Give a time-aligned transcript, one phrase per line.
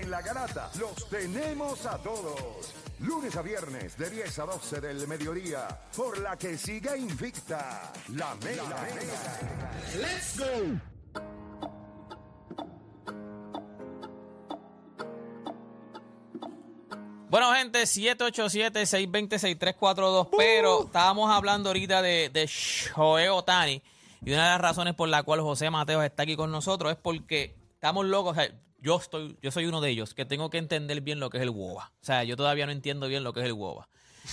[0.00, 2.72] en la garata los tenemos a todos.
[3.00, 8.36] Lunes a viernes de 10 a 12 del mediodía, por la que siga invicta la
[8.36, 8.86] Mega.
[9.96, 10.78] ¡Let's go!
[17.28, 20.28] Bueno, gente, 787-620-6342.
[20.36, 23.82] Pero estábamos hablando ahorita de, de Shohei Otani.
[24.24, 26.98] Y una de las razones por la cual José Mateos está aquí con nosotros es
[26.98, 28.32] porque estamos locos.
[28.32, 28.50] O sea,
[28.82, 31.42] yo, estoy, yo soy uno de ellos que tengo que entender bien lo que es
[31.42, 31.86] el WOBA.
[32.00, 33.88] O sea, yo todavía no entiendo bien lo que es el WOBA.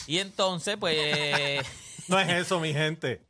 [0.08, 1.66] Y entonces, pues.
[2.10, 3.22] No es eso, mi gente.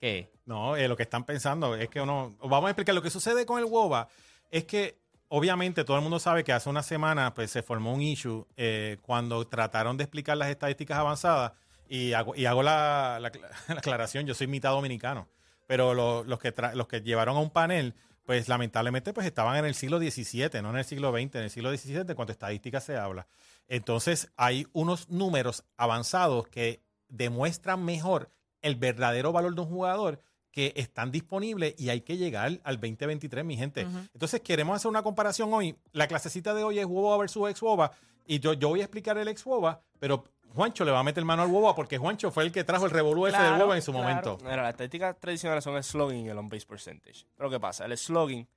[0.00, 0.30] ¿Qué?
[0.44, 2.36] No, eh, lo que están pensando es que uno.
[2.42, 4.08] Vamos a explicar lo que sucede con el WOBA.
[4.50, 4.98] Es que,
[5.28, 8.98] obviamente, todo el mundo sabe que hace una semana pues, se formó un issue eh,
[9.02, 11.52] cuando trataron de explicar las estadísticas avanzadas.
[11.88, 13.30] Y hago, y hago la, la-
[13.68, 15.28] la aclaración: yo soy mitad dominicano.
[15.68, 17.94] Pero lo- los, que los que llevaron a un panel,
[18.26, 21.50] pues lamentablemente, pues estaban en el siglo XVII, no en el siglo XX, en el
[21.50, 23.28] siglo XVII, en cuanto a estadística se habla.
[23.68, 28.30] Entonces, hay unos números avanzados que demuestran mejor
[28.62, 33.44] el verdadero valor de un jugador que están disponibles y hay que llegar al 2023,
[33.44, 33.86] mi gente.
[34.12, 35.76] Entonces, queremos hacer una comparación hoy.
[35.92, 37.92] La clasecita de hoy es WOBA versus ex WOBA
[38.26, 40.24] y yo, yo voy a explicar el ex WOBA, pero
[40.54, 42.90] Juancho le va a meter mano al WOBA porque Juancho fue el que trajo el
[42.90, 44.08] revolú ese del WOBA en su claro.
[44.08, 44.38] momento.
[44.42, 47.26] Mira, las estadísticas tradicionales son el slogan y el on-base percentage.
[47.36, 47.84] Pero ¿qué pasa?
[47.84, 48.48] El slogan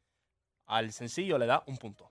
[0.66, 2.10] al sencillo le da un punto.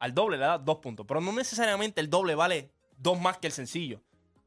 [0.00, 1.06] Al doble le da dos puntos.
[1.06, 4.00] Pero no necesariamente el doble vale dos más que el sencillo.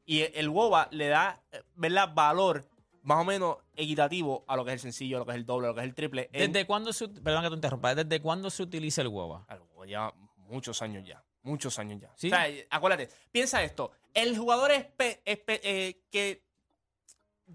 [0.04, 1.40] Y el- el WOBA le da,
[1.74, 2.12] ¿verdad?
[2.14, 2.66] Valor
[3.02, 5.46] más o menos equitativo a lo que es el sencillo, a lo que es el
[5.46, 6.28] doble, a lo que es el triple.
[6.32, 9.44] En- ¿Desde cuándo se, perdón que te interrumpa, ¿desde cuándo se utiliza el WOBA?
[9.48, 10.12] Algo, ya
[10.48, 11.22] muchos años ya.
[11.42, 12.10] Muchos años ya.
[12.16, 12.28] ¿Sí?
[12.28, 13.90] O sea, acuérdate, piensa esto.
[14.14, 16.42] El jugador espe- espe- eh, que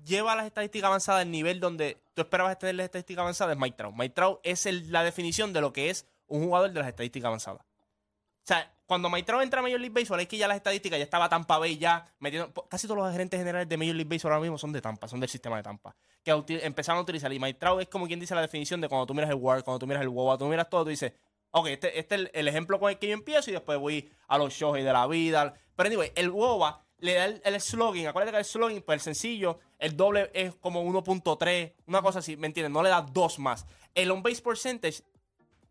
[0.06, 3.78] lleva las estadísticas avanzadas al nivel donde tú esperabas tener las estadísticas avanzadas es Mike
[3.78, 3.96] Trout.
[3.96, 7.28] Mike Trout es el- la definición de lo que es un jugador de las estadísticas
[7.28, 7.62] avanzadas.
[7.62, 10.98] O sea, cuando Mike Trout entra a Major League Baseball, es que ya las estadísticas
[10.98, 12.54] ya estaba Tampa Bay ya metiendo.
[12.70, 15.20] Casi todos los gerentes generales de Major League Baseball ahora mismo son de Tampa, son
[15.20, 15.96] del sistema de Tampa.
[16.24, 16.32] Que
[16.64, 17.32] empezaron a utilizar.
[17.34, 19.64] Y Mike Trout es como quien dice la definición de cuando tú miras el WAR,
[19.64, 21.12] cuando tú miras el WOBA, tú miras todo, tú dices,
[21.60, 24.10] ok, este, este es el, el ejemplo con el que yo empiezo y después voy
[24.28, 25.54] a los shows de la vida.
[25.76, 28.08] Pero anyway, el WOBA le da el, el slogan.
[28.08, 32.38] Acuérdate que el slogan, pues el sencillo, el doble es como 1.3, una cosa así,
[32.38, 32.72] ¿me entiendes?
[32.72, 33.66] No le da dos más.
[33.94, 35.04] El on-base percentage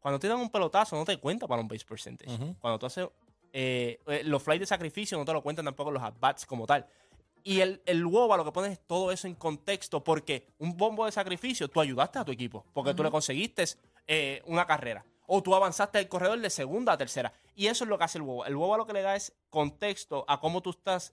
[0.07, 2.31] cuando te dan un pelotazo, no te cuenta para un base percentage.
[2.61, 3.09] Cuando tú haces
[3.53, 6.87] eh, eh, los flights de sacrificio, no te lo cuentan tampoco los at-bats como tal.
[7.43, 11.07] Y el, el WOBA lo que pone es todo eso en contexto, porque un bombo
[11.07, 13.65] de sacrificio, tú ayudaste a tu equipo, porque tú le conseguiste
[14.07, 15.05] eh, una carrera.
[15.27, 17.33] O tú avanzaste el corredor de segunda a tercera.
[17.55, 18.47] Y eso es lo que hace el WOBA.
[18.49, 21.13] El WOBA lo que le da es contexto a cómo tú estás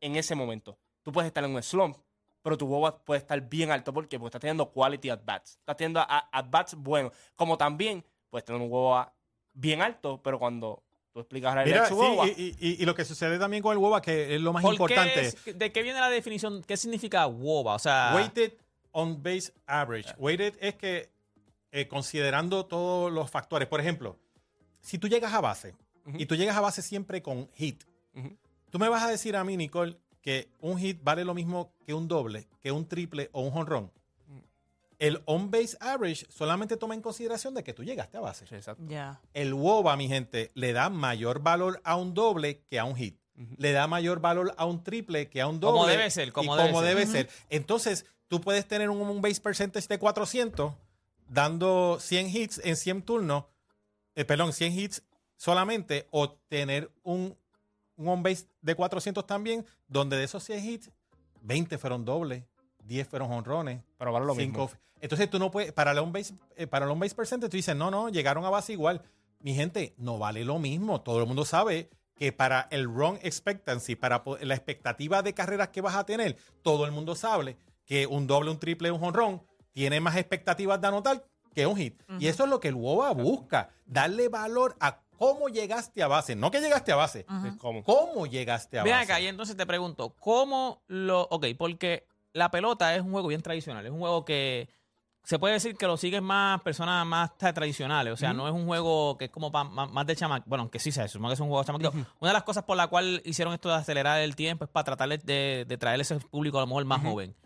[0.00, 0.78] en ese momento.
[1.02, 1.96] Tú puedes estar en un slump,
[2.42, 3.92] pero tu WOBA puede estar bien alto.
[3.92, 4.18] ¿Por qué?
[4.18, 5.56] Porque estás teniendo quality at-bats.
[5.58, 7.12] Estás teniendo a- at-bats buenos.
[7.36, 9.12] Como también puedes tener un WOBA
[9.52, 11.94] bien alto, pero cuando tú explicas el Mira, sí,
[12.38, 14.70] y, y- y lo que sucede también con el WOBA, que es lo más ¿Por
[14.72, 16.62] qué importante, es- ¿De qué viene la definición?
[16.64, 17.74] ¿Qué significa WOBA?
[17.74, 18.54] O sea, weighted
[18.92, 20.12] on base average.
[20.18, 21.11] Weighted es que,
[21.72, 24.18] eh, considerando todos los factores, por ejemplo,
[24.82, 25.74] si tú llegas a base
[26.18, 27.82] y tú llegas a base siempre con hit,
[28.70, 31.94] tú me vas a decir a mí, Nicole, que un hit vale lo mismo que
[31.94, 33.90] un doble, que un triple o un jonrón.
[34.98, 38.46] El on-base average solamente toma en consideración de que tú llegaste a base.
[38.46, 38.84] Sí, exacto.
[39.32, 43.18] El WOBA, mi gente, le da mayor valor a un doble que a un hit.
[43.56, 45.80] Le da mayor valor a un triple que a un doble.
[45.80, 46.88] Como debe ser, como y debe como ser.
[46.88, 47.30] debe ser.
[47.50, 50.72] Entonces, tú puedes tener un, un base percentage de 400
[51.32, 53.44] dando 100 hits en 100 turnos,
[54.14, 55.02] eh, perdón, 100 hits
[55.36, 57.36] solamente, o tener un,
[57.96, 60.90] un on base de 400 también, donde de esos 100 hits,
[61.40, 62.44] 20 fueron dobles,
[62.84, 64.64] 10 fueron honrones, Pero vale lo Cinco.
[64.64, 64.78] mismo.
[65.00, 67.56] Entonces tú no puedes, para el on base, eh, para el on base percentage, tú
[67.56, 69.02] dices, no, no, llegaron a base igual.
[69.40, 71.00] Mi gente, no vale lo mismo.
[71.00, 75.80] Todo el mundo sabe que para el run expectancy, para la expectativa de carreras que
[75.80, 80.00] vas a tener, todo el mundo sabe que un doble, un triple, un honrón tiene
[80.00, 81.24] más expectativas de anotar
[81.54, 82.02] que un hit.
[82.18, 86.34] Y eso es lo que el WOBA busca, darle valor a cómo llegaste a base.
[86.34, 87.82] No que llegaste a base, Es como.
[87.84, 89.04] cómo llegaste a Ven base.
[89.04, 91.22] acá, y entonces te pregunto, ¿cómo lo...?
[91.30, 94.68] Ok, porque la pelota es un juego bien tradicional, es un juego que
[95.24, 98.54] se puede decir que lo siguen más personas más tra- tradicionales, o sea, no es
[98.54, 101.28] un juego que es como pa- más, más de chamac, bueno, aunque sí se supone
[101.28, 101.92] que es un juego de chamaquito.
[102.18, 104.82] Una de las cosas por la cual hicieron esto de acelerar el tiempo es para
[104.84, 107.36] tratar de, de traer ese público a lo mejor más joven.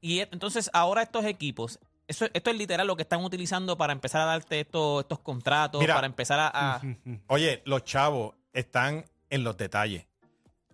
[0.00, 3.92] Y e- entonces ahora estos equipos, eso, esto es literal lo que están utilizando para
[3.92, 5.94] empezar a darte estos, estos contratos, Mira.
[5.94, 6.48] para empezar a...
[6.76, 6.80] a-
[7.28, 10.06] Oye, los chavos están en los detalles.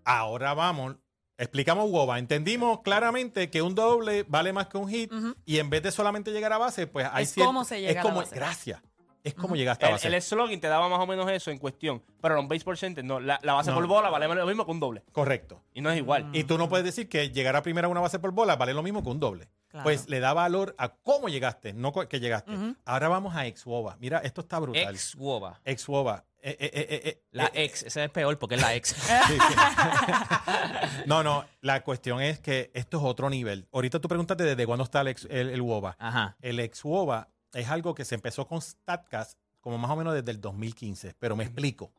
[0.05, 0.97] Ahora vamos,
[1.37, 2.19] explicamos WOBA.
[2.19, 5.13] Entendimos claramente que un doble vale más que un hit
[5.45, 7.91] y en vez de solamente llegar a base, pues hay Es cier- cómo se llega
[7.91, 8.35] es a la como, base.
[8.35, 8.81] Gracias.
[9.27, 10.09] Es como llegaste a El, base.
[10.09, 12.03] el slogan te daba más o menos eso en cuestión.
[12.21, 13.21] Pero en base percentage, no.
[13.21, 13.77] La, la base No.
[13.77, 15.03] por bola vale lo mismo que un doble.
[15.13, 15.63] Correcto.
[15.75, 16.29] Y no es igual.
[16.33, 18.73] Y tú no puedes decir que llegar a primera a una base por bola vale
[18.75, 19.49] lo mismo que un doble.
[19.69, 19.85] Claro.
[19.85, 22.53] Pues le da valor a cómo llegaste, no que llegaste.
[22.85, 23.97] Ahora vamos a ex-WOBA.
[24.01, 24.95] Mira, esto está brutal.
[24.95, 25.61] Ex WOBA.
[25.65, 26.25] Ex-WOBA.
[26.43, 28.91] Eh, eh, eh, eh, eh, La eh, ex, esa es peor porque es la ex.
[29.27, 29.55] sí, sí.
[31.07, 33.67] no, no, la cuestión es que esto es otro nivel.
[33.73, 35.97] Ahorita tú preguntaste desde cuándo está el, ex, el, el WOBA.
[35.99, 36.37] Ajá.
[36.41, 40.41] El ex-WOBA es algo que se empezó con StatCast como más o menos desde el
[40.41, 41.93] 2015, pero me explico.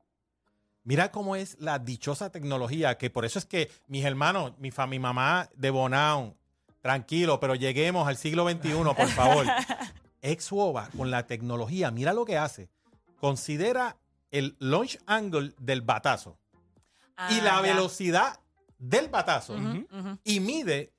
[0.83, 4.87] Mira cómo es la dichosa tecnología, que por eso es que mis hermanos, mi, fa-
[4.87, 6.35] mi mamá de Bonao,
[6.81, 9.45] tranquilo, pero lleguemos al siglo XXI, por favor.
[10.21, 12.69] Ex-WOBA con la tecnología, mira lo que hace.
[13.19, 13.97] Considera
[14.31, 16.37] el launch angle del batazo
[17.29, 17.61] y Ah, la ya.
[17.61, 18.39] velocidad
[18.77, 19.55] del batazo
[20.23, 20.93] y mide,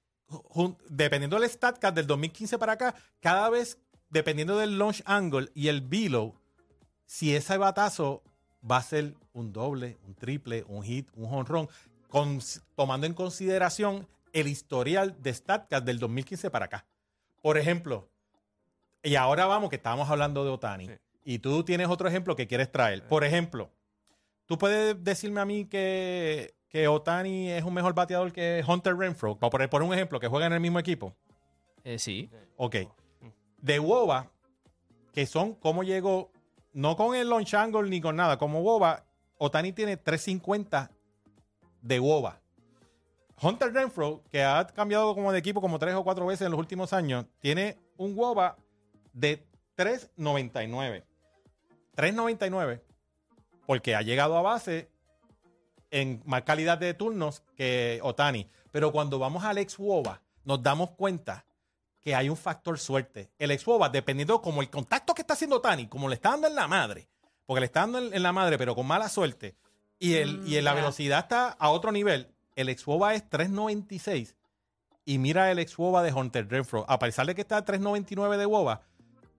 [0.89, 3.79] dependiendo del StatCast del 2015 para acá, cada vez,
[4.11, 6.35] dependiendo del launch angle y el below,
[7.07, 8.23] si ese batazo
[8.69, 11.69] va a ser un doble, un triple, un hit, un home run,
[12.09, 12.41] con-
[12.75, 16.87] tomando en consideración el historial de StatCast del 2015 para acá.
[17.43, 18.09] Por ejemplo,
[19.03, 20.93] y ahora vamos, que estábamos hablando de Otani, Sí.
[21.25, 23.07] y tú tienes otro ejemplo que quieres traer.
[23.07, 23.71] Por ejemplo,
[24.47, 29.39] tú puedes decirme a mí que, que Otani es un mejor bateador que Hunter Renfro,
[29.39, 31.15] por poner por un ejemplo, que juega en el mismo equipo.
[31.85, 32.29] Eh, sí.
[32.57, 32.77] Ok.
[33.59, 34.31] De Woba,
[35.13, 36.31] que son cómo llegó,
[36.73, 39.05] no con el launch angle ni con nada, como Woba,
[39.37, 40.91] Otani tiene 350
[41.83, 42.41] de Woba.
[43.41, 46.59] Hunter Renfro, que ha cambiado como de equipo como tres o cuatro veces en los
[46.59, 48.57] últimos años, tiene un Woba
[49.13, 49.45] de
[49.77, 51.05] 3.99.
[51.97, 52.81] 3.99
[53.69, 54.89] porque ha llegado a base
[55.91, 58.49] en más calidad de turnos que Otani.
[58.71, 61.45] Pero cuando vamos al ex Woba, nos damos cuenta
[62.01, 63.31] que hay un factor suerte.
[63.39, 66.55] El ex dependiendo como el contacto que está haciendo Otani, como le está dando en
[66.55, 67.09] la madre,
[67.47, 69.57] porque le está dando en, en la madre, pero con mala suerte,
[69.99, 70.75] y, el, y la ya.
[70.75, 74.35] velocidad está a otro nivel, el ex es 3.96.
[75.05, 76.85] Y mira el ex de Hunter Renfro.
[76.89, 78.83] A pesar de que está a 3.99 de Woba,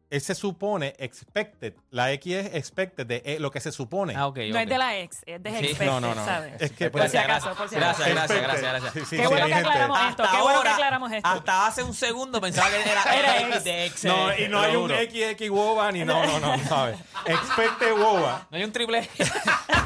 [0.09, 1.73] él se supone expected.
[1.91, 4.15] La X es expected de eh, lo que se supone.
[4.15, 4.37] Ah, ok.
[4.51, 5.55] No es de la ex, es de Sí.
[5.57, 6.25] expected, No, no, no.
[6.25, 6.53] ¿sabes?
[6.59, 8.03] Es que Por si acaso, por si acaso.
[8.03, 8.93] Gracias, gracias, gracias, gracias.
[8.93, 11.29] Sí, sí, Qué sí, bueno que aclaramos esto, qué bueno que aclaramos esto.
[11.29, 13.47] Hasta hace un segundo pensaba que era, Era ex.
[13.49, 14.03] X de ex.
[14.05, 14.89] No, y no hay un.
[14.89, 16.97] XX Woba ni no, no, no, ¿sabes?
[17.25, 18.47] Expected Woba.
[18.49, 19.07] No hay un triple.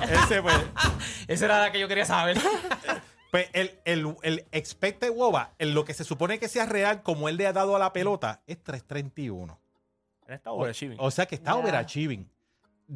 [0.09, 0.55] Ese pues.
[1.27, 2.37] Esa era la que yo quería saber.
[3.31, 7.27] Pues el, el, el expected Woba, en lo que se supone que sea real, como
[7.29, 9.59] él le ha dado a la pelota, es 331.
[10.27, 10.97] Él está overachieving.
[10.99, 12.29] O sea que está overachieving.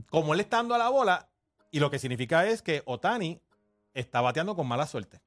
[0.09, 1.29] Como él está dando a la bola,
[1.71, 3.41] y lo que significa es que Otani
[3.93, 5.19] está bateando con mala suerte.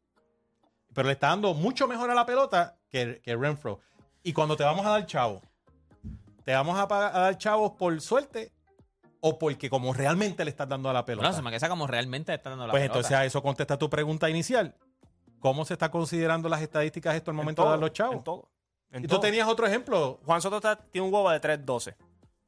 [0.94, 3.80] Pero le está dando mucho mejor a la pelota que, que Renfro.
[4.22, 5.40] Y cuando te vamos a dar chavo,
[6.44, 8.52] ¿te vamos a, pa- a dar chavos por suerte
[9.20, 11.28] o porque como realmente le estás dando a la pelota?
[11.28, 12.98] No, se me queda como realmente está dando la pues pelota.
[12.98, 14.74] entonces a eso contesta tu pregunta inicial.
[15.38, 18.16] ¿Cómo se está considerando las estadísticas esto al En momento todo, de dar los chavos?
[18.16, 18.48] En todo.
[18.92, 19.20] En Y tú todo.
[19.20, 21.94] tenías otro ejemplo, Juan Soto está- tiene un WOBA de 3.12.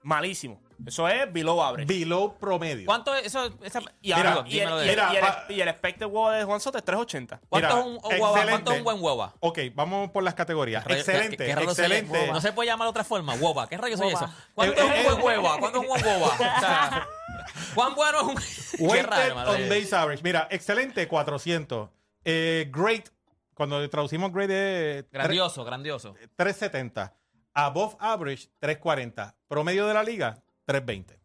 [0.03, 0.61] Malísimo.
[0.85, 1.87] Eso es below average.
[1.87, 2.87] below promedio.
[2.87, 3.49] ¿Cuánto es eso?
[3.63, 6.39] esa- y, Mira, ahora- y el, y Mira, y el- pa- y el expected WOBA
[6.39, 7.41] de Juan Soto es 3.80.
[7.49, 8.43] ¿Cuánto Mira, es un guava?
[8.49, 9.33] ¿Cuánto es un buen guava?
[9.39, 10.85] Ok, vamos por las categorías.
[10.85, 12.33] ¿Qué- Excelente, qué- qué excelente.
[12.33, 13.37] No se puede llamar de otra forma.
[13.37, 13.69] Guava.
[13.69, 14.27] ¿Qué rayo soy Guava.
[14.27, 14.35] eso?
[14.55, 15.59] ¿Cuánto Eh, es eh, un buen hueva?
[15.61, 16.35] ¿Cuánto es un buen guava?
[16.35, 17.09] O sea,
[17.77, 18.35] ¿Cuán bueno es un
[18.79, 20.23] Qué Weighted raro, on base average.
[20.25, 21.91] Mira, excelente, 400.
[22.25, 23.09] Eh, great,
[23.55, 26.15] cuando traducimos great es Grandioso, grandioso.
[26.37, 27.15] 370.
[27.55, 29.35] Above average, 340.
[29.47, 31.21] Promedio de la liga, 320.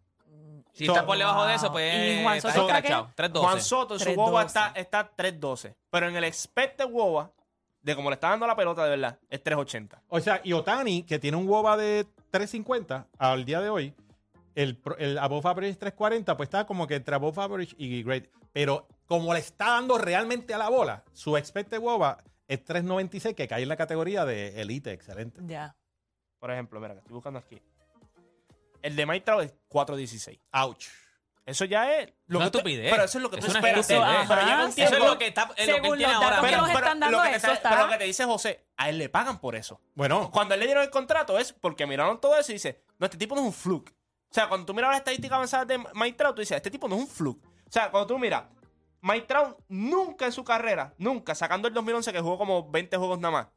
[0.73, 2.19] Si So- está por debajo de eso, pues.
[2.19, 3.11] ¿Y Juan está Soto está qué?
[3.15, 3.39] 312.
[3.47, 4.15] Juan Soto en su 3.12.
[4.15, 5.75] WOBA está, está 3.12.
[5.89, 7.31] Pero en el expected WOBA,
[7.81, 10.01] de como le está dando la pelota de verdad, es 3.80.
[10.09, 13.95] O sea, y Otani, que tiene un WOBA de 350 al día de hoy,
[14.53, 14.79] el,
[15.19, 18.25] above average es 340, pues está como que entre above average y great.
[18.53, 23.47] Pero como le está dando realmente a la bola, su expected WOBA es 396, que
[23.47, 25.41] cae en la categoría de elite, excelente.
[25.45, 25.75] Ya.
[26.39, 27.61] Por ejemplo, mira, que estoy buscando aquí.
[28.81, 30.39] El de Mike Trout es 4.16.
[30.53, 30.85] Ouch.
[31.45, 32.91] Eso ya es lo Una que tú- estupidez.
[32.91, 33.89] Pero eso es lo que Es tú esperas.
[33.89, 34.27] estupidez.
[34.27, 34.95] Pero yo no entiendo.
[34.95, 35.41] Eso es lo que está.
[35.55, 36.35] Es lo que tiene ahora.
[36.73, 38.97] están dando lo que eso, está- está- pero lo que te dice José, a él
[38.97, 39.79] le pagan por eso.
[39.95, 43.05] Bueno, Cuando él le dieron el contrato es porque miraron todo eso y dice, no,
[43.05, 43.91] este tipo no es un fluke.
[44.29, 46.87] O sea, cuando tú miras las estadísticas avanzadas de Mike Trout, tú dices, este tipo
[46.89, 47.41] no es un fluke.
[47.45, 48.43] O sea, cuando tú miras,
[49.01, 53.19] Mike Trout nunca en su carrera, nunca, sacando el 2011 que jugó como 20 juegos
[53.19, 53.47] nada más,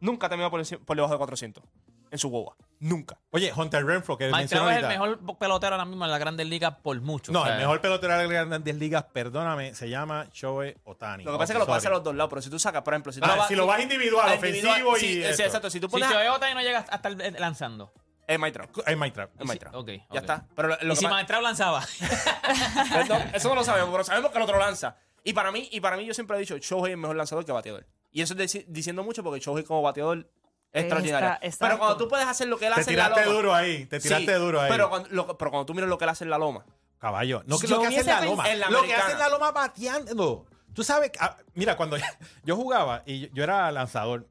[0.00, 0.62] nunca terminó por,
[0.96, 1.64] debajo de 400
[2.10, 2.54] en su boba.
[2.80, 3.18] Nunca.
[3.32, 6.18] oye, Hunter Renfro, que Mike mencionó Trout es el mejor pelotero ahora mismo en la
[6.18, 7.32] Grandes Ligas por mucho.
[7.32, 11.24] No, o sea, el mejor pelotero de las grandes ligas, perdóname, se llama Shohei Otani.
[11.24, 12.58] Lo que pasa es que lo puede hacer a los dos lados, pero si tú
[12.58, 14.96] sacas, por ejemplo, si tú Ah, lo vas- si lo vas individual, a ofensivo individual,
[14.96, 15.42] y sí, sí, esto.
[15.42, 17.92] exacto, si tú Si pones a- Shohei Ohtani no llega hasta el lanzando.
[18.28, 18.78] Es Minecraft.
[18.86, 19.40] Es Minecraft.
[19.40, 19.74] Es Minecraft.
[19.76, 20.16] Ok, Ya ok.
[20.16, 20.46] está.
[20.54, 21.82] Pero lo, lo y que si Maestrao lanzaba.
[23.08, 24.96] no, eso no lo sabemos, pero sabemos que el otro lanza.
[25.24, 27.52] Y para mí, y para mí yo siempre he dicho, Shohei es mejor lanzador que
[27.52, 27.86] bateador.
[28.12, 30.30] Y eso es diciendo mucho porque Shohei como bateador
[30.72, 31.38] es extraordinario.
[31.58, 33.36] Pero cuando tú puedes hacer lo que él Te hace en la tiraste loma.
[33.36, 33.86] duro ahí.
[33.86, 34.70] Te Sí, tiraste duro ahí.
[34.70, 36.64] Pero cuando, lo- pero cuando tú miras lo que él hace en la loma.
[36.98, 37.42] Caballo.
[37.46, 38.50] No que Yo lo que hace en la loma.
[38.50, 40.46] en la lo que hace en la loma bateando.
[40.74, 41.96] Tú sabes, ah, mira, cuando
[42.44, 44.28] yo jugaba y yo, yo era lanzador,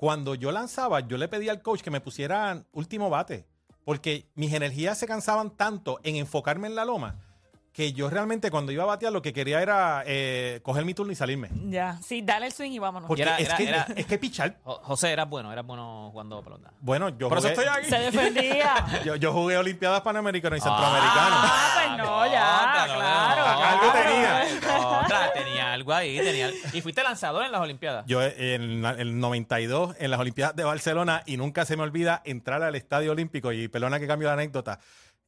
[0.00, 3.44] cuando yo lanzaba, yo le pedía al coach que me pusiera último bate.
[3.84, 7.16] Porque mis energías se cansaban tanto en enfocarme en la loma
[7.72, 11.12] que yo realmente cuando iba a batear lo que quería era eh, coger mi turno
[11.12, 11.50] y salirme.
[11.68, 13.06] Ya, sí, dale el swing y vámonos.
[13.06, 14.56] Porque era- es, era- que, era- es que pichar.
[14.64, 16.72] Jo- José era bueno, era bueno jugando pelota.
[16.80, 17.88] Bueno, yo Por eso jugué, estoy aquí.
[17.90, 18.74] Se defendía.
[19.04, 21.14] yo, yo jugué Olimpiadas Panamericanas y Centroamericanas.
[21.32, 23.46] Ah, pues no, ya, Contra, claro.
[23.46, 23.92] Algo claro.
[24.08, 24.40] tenía.
[24.40, 24.69] Contra, tenía
[25.80, 26.16] algo ahí.
[26.18, 28.04] Tenía, y fuiste lanzador en las Olimpiadas.
[28.06, 32.62] Yo en el 92 en las Olimpiadas de Barcelona y nunca se me olvida entrar
[32.62, 34.78] al Estadio Olímpico y perdona que cambio la anécdota.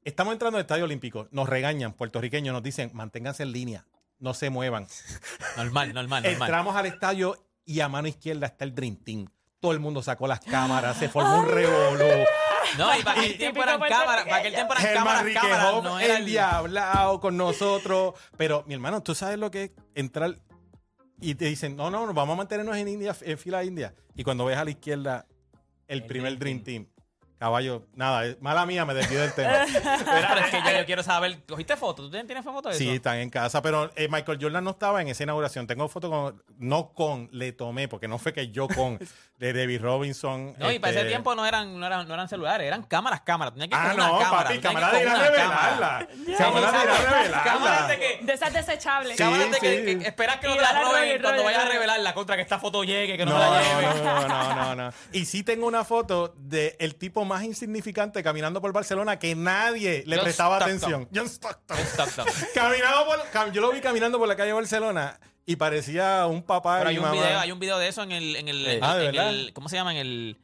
[0.05, 3.87] Estamos entrando al Estadio Olímpico, nos regañan, puertorriqueños nos dicen, manténganse en línea,
[4.19, 4.87] no se muevan.
[5.57, 6.49] Normal, normal, normal.
[6.49, 9.27] Entramos al estadio y a mano izquierda está el Dream Team.
[9.61, 12.25] Todo el mundo sacó las cámaras, se formó un revolú.
[12.79, 16.19] No, y para aquel tiempo eran cámaras, para aquel tiempo eran cámaras, cámaras, no era
[16.19, 18.15] el diablao con nosotros.
[18.37, 20.39] Pero, mi hermano, ¿tú sabes lo que es entrar
[21.21, 23.95] y te dicen, no, no, no, vamos a mantenernos en India, en fila india?
[24.15, 25.27] Y cuando ves a la izquierda
[25.87, 26.87] el, primer Dream Team,
[27.43, 29.53] caballo, nada, es- mala mía, me desvío del tema.
[29.73, 32.05] Pero es que yo, yo quiero saber, ¿cogiste fotos?
[32.07, 32.95] ¿Tú tienes tienes fotos de Sí, eso?
[32.95, 35.67] están en casa, pero eh, Michael Jordan no estaba en esa inauguración.
[35.67, 38.99] Tengo fotos con, no con, le tomé, porque no fue que yo con,
[39.39, 40.55] de David Robinson.
[40.59, 43.23] No, y para ese este, tiempo no eran, no eran, no eran celulares, eran cámaras,
[43.23, 43.55] cámaras.
[43.55, 44.45] Tenía que Ah, coger una no, cámara.
[44.49, 46.09] papi, cámara de ir a revelarla.
[46.25, 47.43] Sí, Cámara de ir a revelarla.
[47.43, 49.17] Cámaras de que, De esas desechables.
[49.17, 49.99] Sí, cámaras de que, sí.
[49.99, 52.59] que esperas que no Y te la roben cuando vayas a revelarla contra que esta
[52.61, 54.05] foto llegue, que no, No, me la lleve.
[54.05, 54.93] no, no, no, no.
[55.13, 60.03] Y sí tengo una foto de el tipo más insignificante caminando por Barcelona que nadie
[60.07, 60.77] le John prestaba Stockton.
[60.77, 61.09] atención.
[61.15, 61.79] John Stockton.
[61.79, 62.27] Stockton.
[62.55, 66.43] Caminando por, cam- yo lo vi caminando por la calle de Barcelona y parecía un
[66.43, 67.15] papá Pero y hay un, mamá.
[67.23, 69.69] video, hay un video de eso en el, en el, Ah, ¿de en el- ¿cómo
[69.69, 69.93] se llama?
[69.93, 70.39] En el,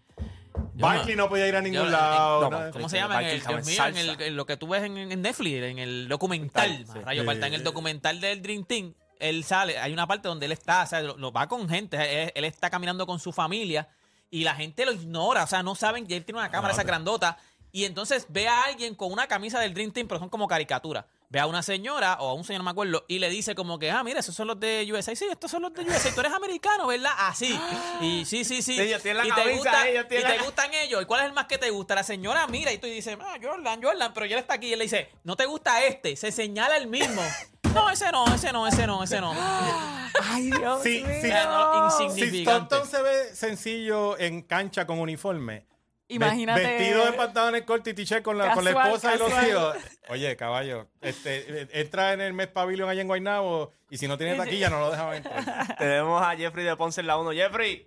[0.75, 2.50] Barkley no podía ir a ningún Yo- lado.
[2.50, 2.71] no, ¿no?
[2.73, 3.21] ¿Cómo Sí, se llama?
[3.23, 4.25] En el, Dios en mío, en, el, salsa.
[4.26, 6.85] en lo que tú ves en, en Netflix, en el documental.
[6.87, 6.99] Sí.
[7.04, 10.52] Rayo Parta, en el documental del Dream Team, él sale, hay una parte donde él
[10.52, 13.88] está, o sea, lo, lo va con gente, él, él está caminando con su familia
[14.30, 16.82] y la gente lo ignora, o sea, no saben que él tiene una cámara esa
[16.85, 17.38] grandota
[17.73, 21.04] y entonces ve a alguien con una camisa del Dream Team, pero son como caricaturas.
[21.30, 23.78] Ve a una señora o a un señor, no me acuerdo, y le dice como
[23.78, 25.14] que, ah, mira, esos son los de USA.
[25.14, 26.14] Sí, estos son los de USA.
[26.14, 27.12] Tú eres americano, ¿verdad?
[27.18, 27.54] Así.
[28.00, 28.80] Y sí, sí, sí.
[28.80, 31.02] Ellos tienen la y te, camisa, gusta- ellos y te la- gustan ellos.
[31.02, 31.94] ¿Y cuál es el más que te gusta?
[31.94, 34.68] La señora mira y tú dices, ah, Jordan, Jordan, pero ya él está aquí.
[34.68, 36.16] Y él le dice, no te gusta este.
[36.16, 37.20] Se señala el mismo.
[37.75, 39.34] No, ese no, ese no, ese no, ese no.
[40.30, 41.14] Ay, Dios Sí, mío.
[41.22, 41.28] sí.
[41.30, 42.75] Eh, no, Si insignificante.
[42.76, 45.66] Stockton se ve sencillo en cancha con uniforme,
[46.10, 46.62] Imagínate.
[46.62, 49.48] Vestido de pantalones cortos y t-shirt con la, con la Casual, esposa y los casual.
[49.48, 49.76] hijos.
[50.08, 54.16] Oye, caballo, este, eh, entra en el mes pabellón allá en Guaynabo y si no
[54.16, 55.76] tiene taquilla no lo dejan entrar.
[55.78, 57.32] Tenemos a Jeffrey de Ponce en la 1.
[57.32, 57.87] Jeffrey.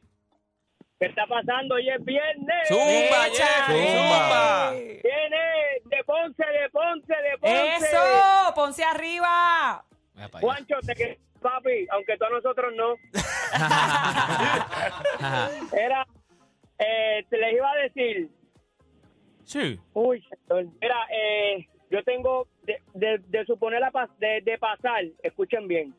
[1.02, 1.74] ¿Qué está pasando?
[1.74, 2.68] Hoy es viernes.
[2.68, 3.26] Zumba,
[3.66, 4.70] zumba.
[4.72, 7.76] Viene de Ponce, de Ponce, de Ponce.
[7.88, 8.54] ¡Eso!
[8.54, 9.84] ¡Ponce arriba!
[10.40, 12.94] Juancho, te quedas, papi, aunque tú a nosotros no.
[15.76, 16.06] Era,
[16.78, 18.30] eh, te les iba a decir,
[19.44, 19.80] Sí.
[19.94, 20.24] uy,
[20.80, 25.96] mira, eh, yo tengo, de, de, de suponer la de, de pasar, escuchen bien,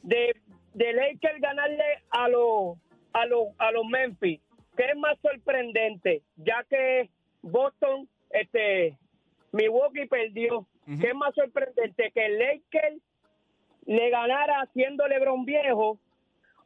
[0.00, 0.34] de,
[0.72, 2.78] de ganarle a los
[3.20, 4.40] a los a los Memphis,
[4.76, 6.22] ¿qué es más sorprendente?
[6.36, 7.08] Ya que
[7.42, 8.96] Boston, este,
[9.52, 10.66] Milwaukee perdió,
[11.00, 12.10] ¿qué es más sorprendente?
[12.12, 12.96] Que el Lakers
[13.86, 15.98] le ganara siendo LeBron viejo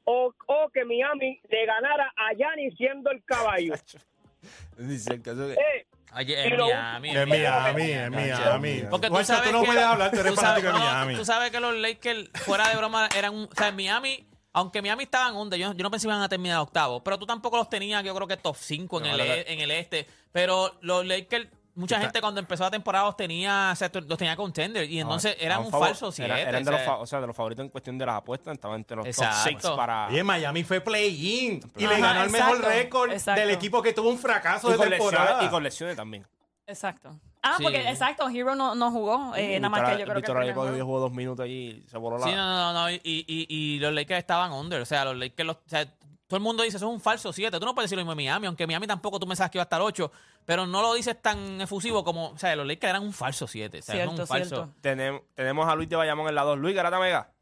[0.04, 3.75] o, o que Miami le ganara a Giannis siendo el caballo.
[4.76, 7.11] Dice el caso que- Eh, Oye, lo- Miami.
[7.16, 8.82] Es Miami, es Miami.
[8.90, 11.14] Porque tú sabes tú no que- puedes hablar, tú eres fanático de Miami.
[11.16, 13.44] Tú sabes que los Lakers, fuera de broma, eran un.
[13.44, 16.28] O sea, en Miami, aunque Miami estaban under, yo, yo no pensé que iban a
[16.28, 19.18] terminar octavo, pero tú tampoco los tenías, yo creo que top 5 en, No, el,
[19.18, 20.06] la- e- en el este.
[20.30, 24.37] Pero los Lakers, mucha gente cuando empezó la temporada los tenía, o sea, los tenía
[24.37, 26.30] contender y entonces eran un favor- falso 7.
[26.30, 28.54] era- Eran de los, fa- o sea, de los favoritos en cuestión de las apuestas.
[28.54, 29.40] Estaban entre los top Exacto.
[29.68, 30.09] 6 para.
[30.09, 33.40] Oye, Miami fue play-in y le Ajá, ganó el mejor exacto, récord exacto.
[33.40, 35.44] del equipo que tuvo un fracaso y, de con lesiones, temporada.
[35.44, 36.26] y con lesiones también.
[36.66, 37.18] Exacto.
[37.45, 37.65] Ah, Sí.
[37.65, 39.35] porque exacto, Hero no, no jugó.
[39.35, 40.33] Eh, nada más que yo creo que.
[40.47, 42.27] Víctor jugó dos minutos allí y se voló la.
[42.27, 42.91] Sí, no, no, no.
[42.91, 44.81] Y, y, y los Lakers estaban under.
[44.81, 47.33] O sea, los Lakers, los- o sea, todo el mundo dice, eso es un falso
[47.33, 47.59] 7.
[47.59, 49.63] Tú no puedes decir lo mismo de Miami, aunque Miami tampoco tú pensabas que iba
[49.63, 50.11] a estar 8,
[50.47, 53.81] pero no lo dices tan efusivo como, o sea, los Lakers eran un falso 7.
[53.81, 54.55] O sea, eran Cierto, un falso.
[54.57, 54.75] cierto.
[54.81, 56.59] Tenemos, tenemos a Luis de Bayamón en la 2.
[56.59, 57.33] Luis Garata Mega.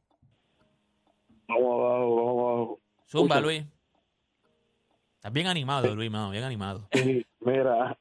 [1.46, 2.80] vamos abajo, vamos abajo.
[3.06, 3.40] Zumba.
[3.40, 3.64] Luis.
[5.16, 6.88] Estás bien animado, Luis, mano, bien animado.
[6.92, 7.98] Sí, mira,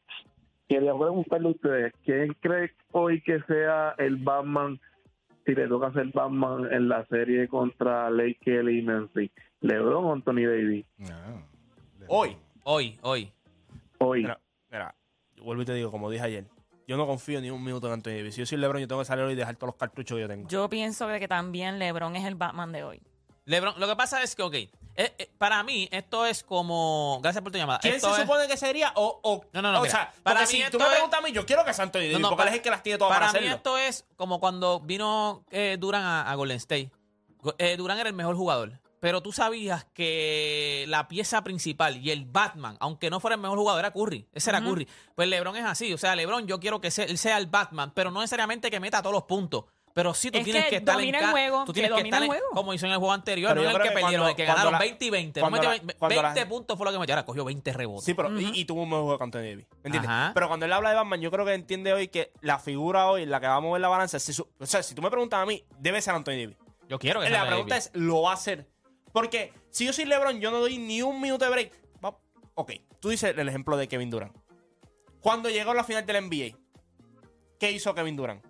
[0.69, 4.79] quería preguntarle a ustedes, ¿quién cree hoy que sea el Batman
[5.45, 9.31] si le toca ser Batman en la serie contra Lake Kelly y Memphis?
[9.61, 10.85] ¿LeBron o Anthony Davis?
[10.99, 11.43] No.
[12.07, 13.31] Hoy, Hoy, hoy.
[13.97, 14.21] Hoy.
[14.21, 14.39] mira,
[14.71, 14.95] mira,
[15.35, 16.45] yo vuelvo y te digo, como dije ayer,
[16.88, 18.35] yo no confío ni un minuto en Anthony Davis.
[18.35, 20.21] Si yo soy LeBron, yo tengo que salir hoy y dejar todos los cartuchos que
[20.21, 20.47] yo tengo.
[20.47, 23.01] Yo pienso que también LeBron es el Batman de hoy.
[23.45, 24.55] LeBron, lo que pasa es que, ok,
[25.01, 27.20] eh, eh, para mí esto es como...
[27.24, 27.79] Gracias por tu llamada.
[27.79, 28.91] ¿Quién Esto se es- supone que sería?
[28.96, 30.89] O, o, No, no, no, O mira, sea, para para mí si esto tú me
[30.89, 32.62] es- preguntas a mí, yo quiero que Anthony Davis, No, no, porque él es el
[32.62, 33.56] que las tiene todas para para, mí hacerlo.
[33.58, 36.91] esto es como cuando vino eh, Durán a, a Golden State.
[37.58, 38.79] Eh, Durán era el mejor jugador.
[39.01, 43.58] Pero tú sabías que la pieza principal y el Batman, aunque no fuera el mejor
[43.58, 44.27] jugador, era Curry.
[44.34, 44.89] Ese era Curry.
[45.15, 45.94] Pues LeBron es así.
[45.94, 48.82] O sea, LeBron yo quiero que sea, él sea el Batman, pero no necesariamente que
[48.82, 49.63] meta todos los puntos.
[49.93, 51.98] Pero sí tú Es tienes que que, estar domina en el juego, Tú tienes que,
[51.98, 52.55] domina estar el en- juego.
[52.55, 54.36] como hizo en el juego anterior, Pero no en el que que perdieron, cuando- el
[54.36, 55.39] que ganaron la- 20 y 20.
[55.39, 57.15] No cuando metió la- 20, cuando la- 20 puntos fue lo que metió.
[57.15, 58.05] Ahora cogió 20 rebotes.
[58.05, 59.65] Sí, pero y, y tuvo un mejor juego que Anthony Davis.
[59.84, 60.10] ¿Me entiendes?
[60.10, 60.31] Ajá.
[60.34, 63.25] Pero cuando él habla de Batman, yo creo que entiende hoy que la figura hoy,
[63.25, 65.39] la que va a mover la balanza, si su- o sea, si tú me preguntas
[65.41, 66.58] a mí, debe ser Anthony Davis.
[66.88, 67.88] Yo quiero que La pregunta Davis.
[67.88, 68.67] es, ¿lo va a hacer?
[69.12, 71.72] Porque si yo soy LeBron, yo no doy ni un minuto de break.
[72.03, 72.17] Va-
[72.55, 74.36] Ok, tú dices el ejemplo de Kevin Durant.
[75.19, 76.55] Cuando llegó a la final del NBA,
[77.60, 78.43] ¿qué hizo Kevin Durant?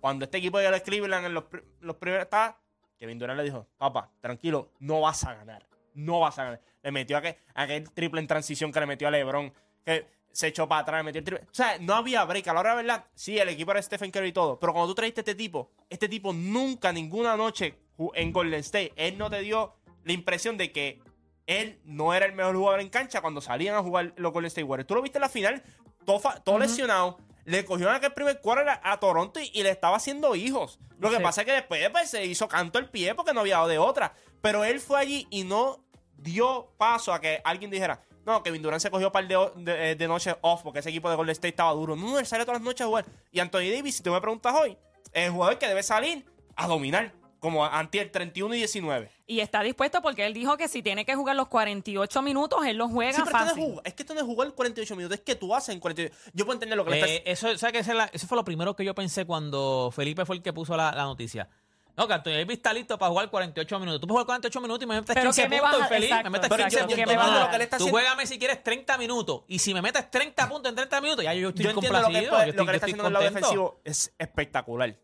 [0.00, 1.44] Cuando este equipo de Cleveland en los,
[1.80, 2.60] los primeros estaba,
[2.98, 5.66] Kevin Durant le dijo, papá, tranquilo, no vas a ganar.
[5.94, 6.60] No vas a ganar.
[6.82, 9.52] Le metió aquel, aquel triple en transición que le metió a LeBron,
[9.84, 11.46] que se echó para atrás, le metió el triple.
[11.46, 12.48] O sea, no había break.
[12.48, 14.58] A la hora de verdad, sí, el equipo era Stephen Curry y todo.
[14.58, 17.78] Pero cuando tú traiste a este tipo, este tipo nunca, ninguna noche
[18.14, 21.00] en Golden State, él no te dio la impresión de que
[21.46, 24.64] él no era el mejor jugador en cancha cuando salían a jugar los Golden State
[24.64, 24.86] Warriors.
[24.86, 25.62] Tú lo viste en la final,
[26.04, 27.18] todo, todo lesionado.
[27.48, 30.78] Le cogió en aquel primer quarter a, a Toronto y, y le estaba haciendo hijos.
[30.98, 31.22] Lo que Sí.
[31.22, 33.78] pasa es que después pues, se hizo canto el pie porque no había dado de
[33.78, 34.12] otra.
[34.42, 35.82] Pero él fue allí y no
[36.16, 39.94] dio paso a que alguien dijera, no, Kevin Durant se cogió un par de, de,
[39.94, 41.96] de noches off porque ese equipo de Golden State estaba duro.
[41.96, 43.06] No, él sale todas las noches a jugar.
[43.32, 44.76] Y Anthony Davis, si tú me preguntas hoy,
[45.12, 49.10] es el jugador que debe salir a dominar, como ante el 31 y 19.
[49.26, 52.76] Y está dispuesto porque él dijo que si tiene que jugar los 48 minutos, él
[52.76, 53.80] los juega Sí, pero esto no es, fácil.
[53.84, 56.44] es que esto no es jugar 48 minutos, es que tú haces en 48 Yo
[56.44, 57.52] puedo entender lo que le Eh, estás...
[57.54, 60.52] eso, es la- eso fue lo primero que yo pensé cuando Felipe fue el que
[60.52, 61.48] puso la, la noticia.
[61.96, 64.00] No, que Anthony Davis está listo para jugar 48 minutos.
[64.00, 65.86] Tú puedes jugar 48 minutos y me metes Pero 15 ¿qué me puntos vas a-
[65.86, 66.08] y feliz.
[66.10, 66.96] exacto, me metes Pero 15 yo- yo puntos.
[67.04, 67.50] ¿qué me vas a No, no, dar?
[67.50, 69.42] que le está Tú juégame si quieres 30 minutos.
[69.48, 72.06] Y si me metes 30 puntos en 30 minutos, ya yo estoy Yo entiendo lo
[72.06, 72.30] que, complacido.
[72.30, 74.96] puede- yo lo estoy- que le está haciendo en el lado defensivo es espectacular.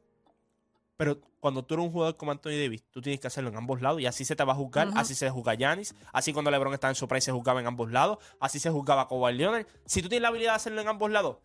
[0.97, 3.83] Pero cuando tú eres un jugador como Anthony Davis, tú tienes que hacerlo en ambos
[3.83, 6.73] lados y así se te va a juzgar, así se juzga Giannis, así cuando LeBron
[6.73, 9.67] estaba en su prime se juzgaba en ambos lados, así se juzgaba Kawhi Leonard.
[9.85, 11.37] Si tú tienes la habilidad de hacerlo en ambos lados,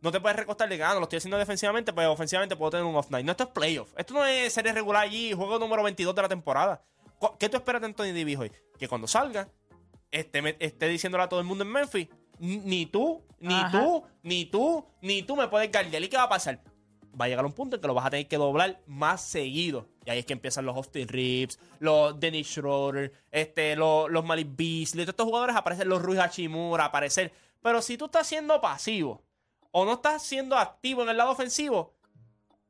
[0.00, 2.86] no te puedes recostar de ah, no, lo estoy haciendo defensivamente, pero ofensivamente puedo tener
[2.86, 3.26] un off night.
[3.26, 3.92] No, esto es playoff.
[3.98, 6.82] Esto no es serie regular allí, juego número 22 de la temporada.
[7.38, 8.52] ¿Qué tú esperas de Anthony Davis hoy?
[8.78, 9.50] Que cuando salga,
[10.10, 12.08] esté, esté diciéndole a todo el mundo en Memphis,
[12.40, 13.70] "N- ni tú, ni Ajá.
[13.70, 16.02] tú, ni tú, ni tú me puedes guardiar.
[16.02, 16.58] ¿Y qué va a pasar?
[17.18, 19.86] Va a llegar un punto en que lo vas a tener que doblar más seguido.
[20.04, 24.48] Y ahí es que empiezan los Austin Reeves, los Dennis Schroeder, este, los, los Malik
[24.56, 27.32] Beasley, todos estos jugadores aparecen, los Rui Hachimura, aparecer.
[27.60, 29.22] Pero si tú estás siendo pasivo
[29.70, 31.94] o no estás siendo activo en el lado ofensivo,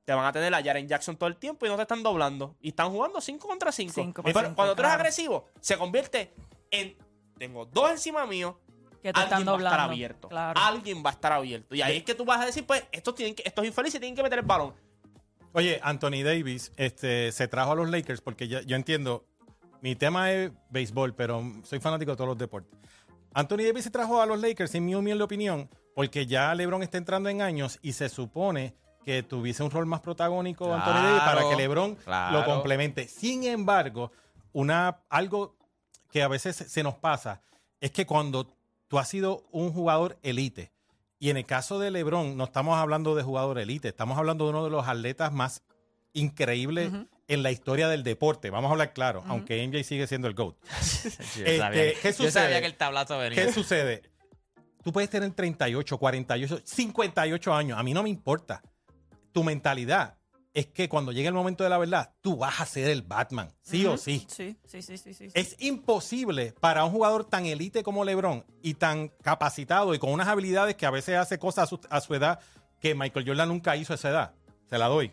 [0.04, 2.56] te van a tener a Jaren Jackson todo el tiempo y no te están doblando.
[2.60, 3.92] Y están jugando 5 contra 5.
[3.94, 5.00] Cinco Pero cinco, cuando tú eres claro.
[5.00, 6.32] agresivo, se convierte
[6.70, 6.96] en.
[7.38, 8.58] Tengo dos encima mío.
[9.02, 10.28] Que te están Alguien va a estar abierto.
[10.28, 10.60] Claro.
[10.62, 11.74] Alguien va a estar abierto.
[11.74, 14.14] Y ahí es que tú vas a decir, pues, estos, tienen que, estos infelices tienen
[14.14, 14.74] que meter el balón.
[15.54, 19.26] Oye, Anthony Davis este, se trajo a los Lakers porque yo, yo entiendo,
[19.82, 22.78] mi tema es béisbol, pero soy fanático de todos los deportes.
[23.34, 26.98] Anthony Davis se trajo a los Lakers, en mi humilde opinión, porque ya LeBron está
[26.98, 31.48] entrando en años y se supone que tuviese un rol más protagónico Anthony Davis para
[31.48, 32.38] que LeBron claro.
[32.38, 33.08] lo complemente.
[33.08, 34.12] Sin embargo,
[34.52, 35.56] una, algo
[36.10, 37.42] que a veces se nos pasa
[37.80, 38.46] es que cuando
[38.92, 40.70] tú has sido un jugador elite,
[41.18, 44.50] y en el caso de LeBron, no estamos hablando de jugador elite, estamos hablando de
[44.50, 45.62] uno de los atletas más
[46.12, 46.92] increíbles
[47.26, 48.50] en la historia del deporte.
[48.50, 50.56] Vamos a hablar claro, aunque MJ sigue siendo el GOAT.
[50.62, 52.30] Yo Este, sabía, ¿qué yo sucede?
[52.32, 53.42] sabía que el tablazo venía.
[53.46, 54.02] ¿Qué sucede?
[54.84, 57.78] Tú puedes tener 38, 48, 58 años.
[57.78, 58.60] A mí no me importa.
[59.32, 60.18] Tu mentalidad
[60.54, 63.52] es que cuando llegue el momento de la verdad, tú vas a ser el Batman,
[63.62, 64.26] sí o sí.
[64.28, 65.28] Sí, sí, sí, sí, sí.
[65.34, 70.28] Es imposible para un jugador tan elite como LeBron y tan capacitado y con unas
[70.28, 72.40] habilidades que a veces hace cosas a su, a su edad
[72.80, 74.34] que Michael Jordan nunca hizo a esa edad.
[74.68, 75.12] Se la doy.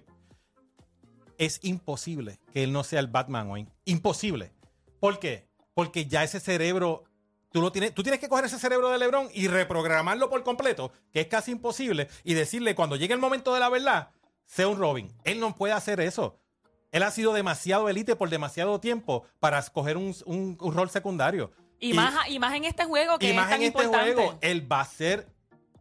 [1.37, 3.67] Es imposible que él no sea el Batman hoy.
[3.85, 4.51] Imposible.
[4.99, 5.47] ¿Por qué?
[5.73, 7.05] Porque ya ese cerebro,
[7.53, 10.91] tú lo tienes, tú tienes que coger ese cerebro de LeBron y reprogramarlo por completo,
[11.13, 14.09] que es casi imposible, y decirle cuando llegue el momento de la verdad,
[14.49, 15.13] sea un Robin.
[15.23, 16.39] Él no puede hacer eso.
[16.91, 21.51] Él ha sido demasiado elite por demasiado tiempo para escoger un, un- un rol secundario.
[21.79, 24.13] Y, más, y más en este juego que y es más tan en este importante.
[24.15, 25.27] juego, él va a ser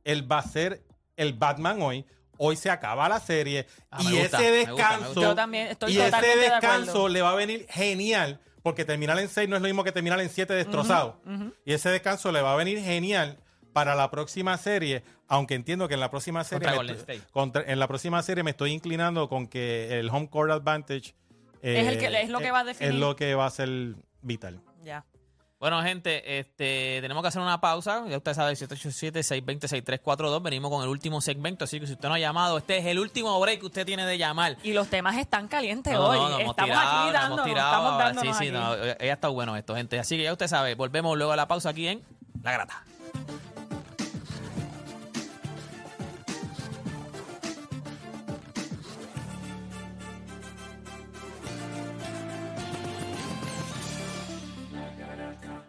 [0.05, 0.85] él va a ser
[1.17, 2.05] el Batman hoy.
[2.37, 5.21] Hoy se acaba la serie Ah, me y gusta, ese me gusta, me descanso gusta.
[5.23, 9.29] Yo también estoy y ese de descanso le va a venir genial porque terminar en
[9.29, 11.21] 6 no es lo mismo que terminar en 7 destrozado.
[11.65, 13.39] Y ese descanso le va a venir genial
[13.79, 17.79] para la próxima serie, aunque entiendo que en la próxima serie Contra estoy- contra- en
[17.79, 21.15] la próxima serie me estoy inclinando con que el home court advantage
[21.63, 22.93] eh, Es el que- es lo que va a definir.
[22.93, 23.69] Es lo que va a ser
[24.23, 24.61] vital.
[24.85, 25.05] Ya.
[25.61, 28.05] Bueno, gente, este, tenemos que hacer una pausa.
[28.09, 30.41] Ya usted sabe, 787-620-6342.
[30.43, 32.99] Venimos con el último segmento, así que si usted no ha llamado, este es el
[33.01, 34.57] último break que usted tiene de llamar.
[34.63, 36.19] Y los temas están calientes No, hoy.
[36.19, 37.71] no, hemos estamos tirado, aquí tirado.
[37.73, 38.57] estamos dándonos sí, sí, aquí.
[38.57, 39.99] no, ya está bueno esto, gente.
[39.99, 42.03] Así que ya usted sabe, volvemos luego a la pausa aquí en
[42.43, 42.85] La Grata.